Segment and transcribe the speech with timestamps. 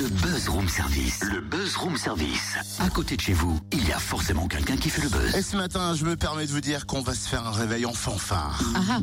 [0.00, 1.22] Le Buzz Room Service.
[1.22, 2.56] Le Buzz Room Service.
[2.80, 5.36] À côté de chez vous, il y a forcément quelqu'un qui fait le buzz.
[5.36, 7.86] Et ce matin, je me permets de vous dire qu'on va se faire un réveil
[7.86, 8.60] en fanfare.
[8.74, 8.98] Ah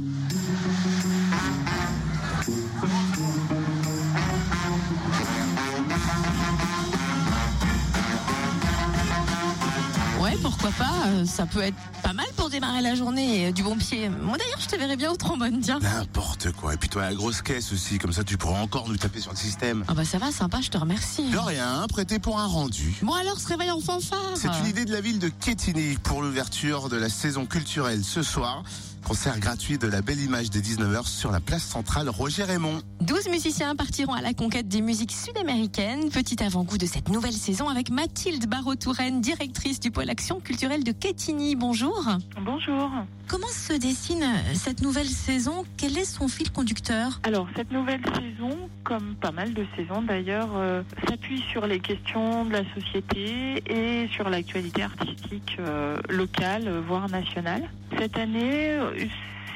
[10.77, 14.09] pas, euh, ça peut être pas mal pour démarrer la journée euh, du bon pied.
[14.09, 15.79] Moi d'ailleurs, je te verrais bien au trombone, tiens.
[15.79, 16.73] N'importe quoi.
[16.73, 19.31] Et puis toi, la grosse caisse aussi, comme ça tu pourras encore nous taper sur
[19.31, 19.83] le système.
[19.87, 21.29] Ah bah ça va, sympa, je te remercie.
[21.29, 22.95] De rien, prêté pour un rendu.
[23.01, 24.31] Bon alors, se réveille en fanfare.
[24.35, 28.23] C'est une idée de la ville de Quetigny pour l'ouverture de la saison culturelle ce
[28.23, 28.63] soir.
[29.05, 32.81] Concert gratuit de la belle image des 19h sur la place centrale Roger Raymond.
[33.01, 36.09] 12 musiciens partiront à la conquête des musiques sud-américaines.
[36.09, 40.91] Petit avant-goût de cette nouvelle saison avec Mathilde Barreau-Touraine, directrice du pôle action culturelle de
[40.91, 41.55] Quetigny.
[41.55, 42.07] Bonjour.
[42.45, 42.91] Bonjour.
[43.27, 45.63] Comment se dessine cette nouvelle saison?
[45.77, 47.21] Quel est son fil conducteur?
[47.23, 52.43] Alors, cette nouvelle saison, comme pas mal de saisons d'ailleurs, euh, s'appuie sur les questions
[52.43, 57.69] de la société et sur l'actualité artistique euh, locale, euh, voire nationale.
[57.97, 58.77] Cette année,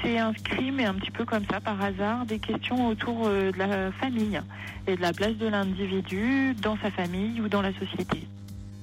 [0.03, 3.58] c'est inscrit, mais un petit peu comme ça, par hasard, des questions autour euh, de
[3.58, 4.39] la famille
[4.88, 8.27] et de la place de l'individu dans sa famille ou dans la société.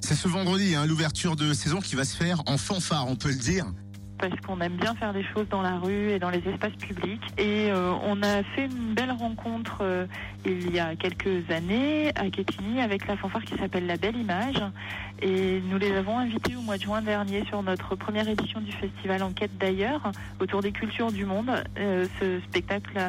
[0.01, 3.29] C'est ce vendredi, hein, l'ouverture de saison qui va se faire en fanfare, on peut
[3.29, 3.65] le dire.
[4.17, 7.23] Parce qu'on aime bien faire des choses dans la rue et dans les espaces publics.
[7.37, 10.05] Et euh, on a fait une belle rencontre euh,
[10.45, 14.61] il y a quelques années à Quetigny avec la fanfare qui s'appelle La Belle Image.
[15.21, 18.71] Et nous les avons invités au mois de juin dernier sur notre première édition du
[18.71, 21.51] festival Enquête d'ailleurs, autour des cultures du monde.
[21.77, 22.99] Euh, ce spectacle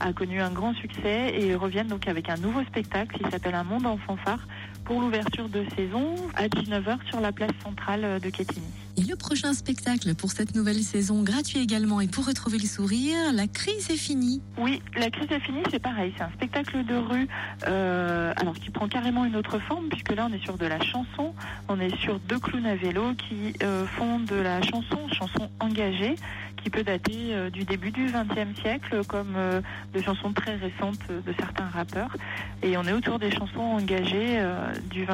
[0.00, 3.64] a, connu un grand succès et reviennent donc avec un nouveau spectacle qui s'appelle Un
[3.64, 4.46] monde en fanfare
[4.84, 8.83] pour l'ouverture de saison à 19h sur la place centrale de Quetigny.
[9.06, 13.46] Le prochain spectacle pour cette nouvelle saison, gratuit également, et pour retrouver le sourire, la
[13.46, 14.40] crise est finie.
[14.56, 16.14] Oui, la crise est finie, c'est pareil.
[16.16, 17.28] C'est un spectacle de rue,
[17.66, 20.80] euh, alors qui prend carrément une autre forme, puisque là on est sur de la
[20.80, 21.34] chanson.
[21.68, 26.14] On est sur deux clowns à vélo qui euh, font de la chanson, chanson engagée,
[26.62, 29.36] qui peut dater euh, du début du XXe siècle, comme
[29.92, 32.16] de chansons très récentes de certains rappeurs.
[32.62, 34.42] Et on est autour des chansons engagées
[34.90, 35.04] du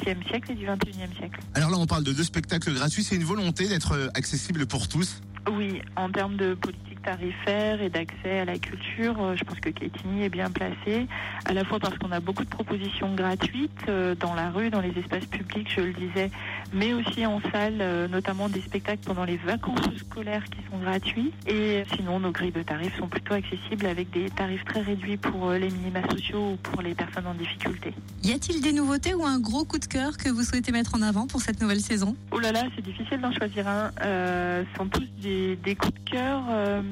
[0.00, 1.40] Siècle et du XXIe siècle.
[1.54, 3.02] Alors là, on parle de deux spectacles gratuits.
[3.02, 5.20] C'est une volonté d'être euh, accessible pour tous.
[5.50, 9.68] Oui, en termes de politique tarifaire et d'accès à la culture, euh, je pense que
[9.70, 11.06] Quetigny est bien placé,
[11.44, 14.80] à la fois parce qu'on a beaucoup de propositions gratuites euh, dans la rue, dans
[14.80, 16.30] les espaces publics, je le disais,
[16.72, 21.32] mais aussi en salle, euh, notamment des spectacles pendant les vacances scolaires qui sont gratuits.
[21.46, 25.50] Et sinon, nos grilles de tarifs sont plutôt accessibles avec des tarifs très réduits pour
[25.52, 27.92] les minima sociaux ou pour les personnes en difficulté.
[28.22, 31.02] Y a-t-il des nouveautés ou un gros coup de cœur que vous souhaitez mettre en
[31.02, 32.16] avant pour cette nouvelle saison?
[32.30, 33.90] Oh là là, c'est difficile d'en choisir un.
[34.04, 36.42] Euh, ce sont tous des, des coups de cœur.
[36.50, 36.82] euh,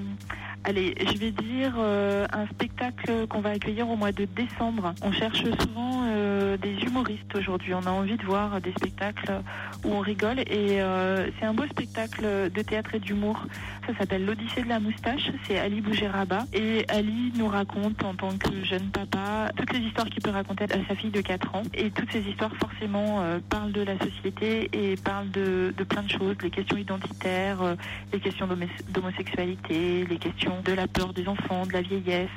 [0.65, 4.95] allez, je vais dire euh, un spectacle qu'on va accueillir au mois de décembre.
[5.03, 6.10] On cherche souvent euh,
[6.59, 7.75] des humoristes aujourd'hui.
[7.75, 9.43] On a envie de voir des spectacles
[9.85, 10.41] où on rigole.
[10.41, 13.47] Et euh, c'est un beau spectacle de théâtre et d'humour.
[13.87, 15.31] Ça s'appelle L'Odyssée de la moustache.
[15.47, 16.45] C'est Ali Bougéraba.
[16.53, 20.65] Et Ali nous raconte en tant que jeune papa toutes les histoires qu'il peut raconter
[20.65, 21.63] à sa fille de 4 ans.
[21.75, 26.11] Et toutes ces histoires forcément euh, parlent de la société et parlent de, plein de
[26.11, 26.37] choses.
[26.43, 27.75] Les questions identitaires, euh,
[28.13, 28.49] les questions
[28.91, 32.29] d'homosexualité, les questions de la peur des enfants, de la vieillesse.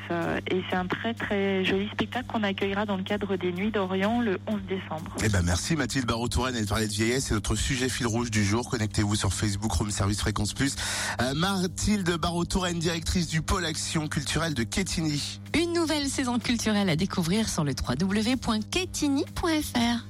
[0.51, 4.02] et c'est un très très joli spectacle qu'on accueillera dans le cadre des Nuits d'Orient
[4.03, 5.15] le 11 décembre.
[5.23, 8.43] Eh ben merci Mathilde Barreau-Touraine, elle parlait de vieillesse, c'est notre sujet fil rouge du
[8.43, 8.69] jour.
[8.69, 10.75] Connectez-vous sur Facebook, Room Service Fréquence Plus.
[11.21, 15.39] Euh, Mathilde Barreau-Touraine, directrice du pôle action culturelle de Quetigny.
[15.55, 20.05] Une nouvelle saison culturelle à découvrir sur le www.quetigny.fr.